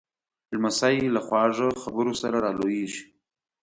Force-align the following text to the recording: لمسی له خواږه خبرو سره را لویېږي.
لمسی 0.53 0.95
له 1.15 1.21
خواږه 1.25 1.67
خبرو 1.81 2.13
سره 2.21 2.37
را 2.43 2.51
لویېږي. 2.59 3.03